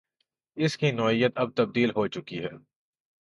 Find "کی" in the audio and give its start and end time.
0.77-0.91